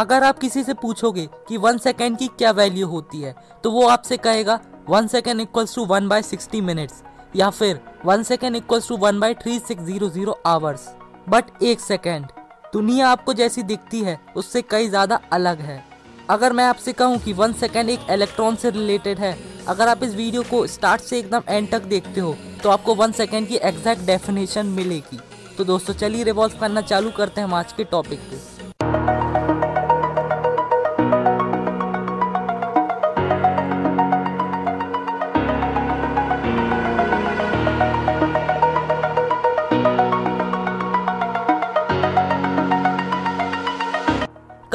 [0.00, 3.86] अगर आप किसी से पूछोगे कि वन सेकेंड की क्या वैल्यू होती है तो वो
[3.88, 7.02] आपसे कहेगा, one second equals to one by sixty minutes
[7.36, 10.88] या फिर, one second equals to one by three six zero zero hours
[11.28, 12.26] but एक सेकेंड,
[12.72, 15.82] दुनिया आपको जैसी दिखती है, उससे कई ज़्यादा अलग है।
[16.30, 19.36] अगर मैं आपसे कहूँ कि वन सेकेंड एक इलेक्ट्रॉन से रिलेटेड है,
[19.68, 23.12] अगर आप इस वीडियो को स्टार्ट से एकदम एंड तक देखते हो तो आपको वन
[23.12, 25.20] सेकेंड की एग्जैक्ट डेफिनेशन मिलेगी।
[25.58, 28.59] तो दोस्तों, चलिए रिवॉल्व करना चालू करते हैं हम आज के टॉपिक पे।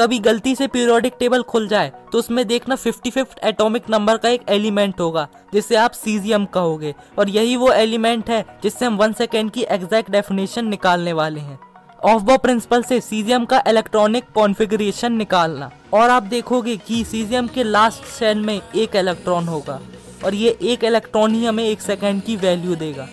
[0.06, 4.28] कभी गलती से पीरियोडिक टेबल खुल जाए तो उसमें देखना फिफ्टी फिफ्थ एटोमिक नंबर का
[4.28, 9.12] एक एलिमेंट होगा, जिसे आप सीजियम कहोगे। और यही वो एलिमेंट है, जिससे हम वन
[9.12, 11.58] सेकेंड की एग्जैक्ट डेफिनेशन निकालने वाले हैं।
[12.04, 17.64] ऑफ़ ब प्रिंसिपल से सीजियम का इलेक्ट्रॉनिक कॉन्फ़िगरेशन निकालना। और आप देखोगे कि सीजियम के
[17.64, 19.80] लास्ट सेल में एक इलेक्ट्रॉन होगा,
[20.24, 23.08] और ये एक इलेक्ट्रॉन ही हमें एक सेकेंड की वैल्यू देगा।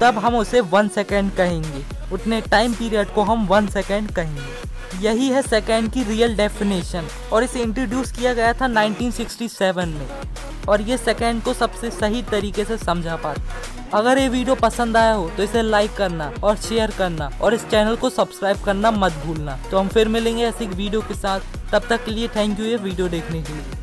[0.00, 4.66] तब हम उसे वन सेकेंड कहेंगे। उतने टाइम पीरियड को हम वन सेकेंड कहेंगे।
[5.02, 10.08] यही है सेकेंड की रियल डेफिनेशन और इसे इंट्रोड्यूस किया गया था 1967 में,
[10.68, 15.12] और ये सेकेंड को सबसे सही तरीके से समझा पाता अगर ये वीडियो पसंद आया
[15.12, 19.12] हो तो इसे लाइक करना, और शेयर करना, और इस चैनल को सब्सक्राइब करना मत
[19.24, 21.40] भूलना। तो हम फिर मिलेंगे ऐसी वीडियो के साथ।
[21.72, 23.77] तब तक के लिए थैंक यू ये वीडियो देखने के लिए।